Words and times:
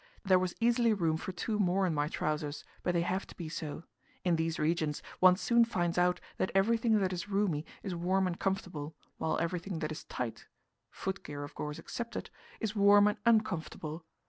There 0.25 0.39
was 0.39 0.55
easily 0.59 0.95
room 0.95 1.15
for 1.17 1.31
two 1.31 1.59
more 1.59 1.85
in 1.85 1.93
my 1.93 2.07
trousers; 2.07 2.63
but 2.81 2.95
they 2.95 3.03
have 3.03 3.27
to 3.27 3.35
be 3.35 3.47
so. 3.49 3.83
In 4.23 4.35
these 4.35 4.57
regions 4.57 5.03
one 5.19 5.35
soon 5.35 5.63
finds 5.63 5.95
out 5.95 6.19
that 6.37 6.49
everything 6.55 6.97
that 7.01 7.13
is 7.13 7.29
roomy 7.29 7.67
is 7.83 7.93
warm 7.93 8.25
and 8.25 8.39
comfortable, 8.39 8.95
while 9.19 9.37
everything 9.37 9.77
that 9.77 9.91
is 9.91 10.05
tight 10.05 10.47
foot 10.89 11.21
gear, 11.23 11.43
of 11.43 11.53
course, 11.53 11.77
excepted 11.77 12.31
is 12.59 12.75
warm 12.75 13.07
and 13.09 13.19
uncomfortable. 13.27 14.03